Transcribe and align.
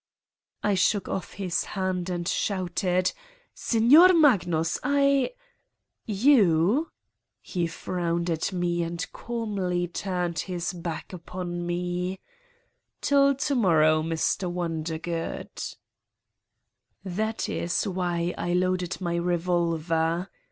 I 0.63 0.73
shook 0.73 1.07
off 1.07 1.33
his 1.33 1.63
hand 1.77 2.09
and 2.09 2.27
shouted:" 2.27 3.13
Signor 3.69 4.13
Magnus! 4.13 4.79
I..." 4.81 5.33
"You!"' 6.27 6.89
he 7.39 7.67
frowned 7.67 8.27
at 8.31 8.51
me 8.51 8.81
and 8.81 9.05
calmly 9.11 9.87
turned 9.87 10.37
206 10.37 10.45
Satan's 10.45 10.45
Diary 10.45 10.55
his 10.55 10.73
back 10.83 11.13
upon 11.13 11.67
me:'' 11.67 12.19
Till 13.01 13.35
to 13.35 13.53
morrow, 13.53 14.01
Mr. 14.01 14.49
Wonder 14.51 14.97
good!" 14.97 15.51
That 17.03 17.47
is 17.47 17.87
why 17.87 18.33
I 18.39 18.53
loaded 18.53 18.99
my 19.01 19.17
revolver. 19.17 20.31